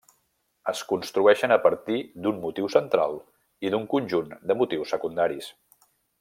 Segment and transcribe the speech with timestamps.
[0.71, 3.13] Es construeixen a partir d'un motiu central
[3.69, 5.53] i d'un conjunt de motius secundaris.